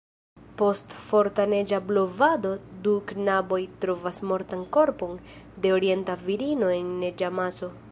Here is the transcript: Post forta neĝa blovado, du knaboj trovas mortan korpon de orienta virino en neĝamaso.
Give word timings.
Post 0.59 0.93
forta 1.09 1.43
neĝa 1.51 1.79
blovado, 1.89 2.53
du 2.87 2.95
knaboj 3.11 3.61
trovas 3.85 4.21
mortan 4.31 4.65
korpon 4.79 5.15
de 5.67 5.75
orienta 5.77 6.17
virino 6.25 6.75
en 6.81 6.93
neĝamaso. 7.07 7.75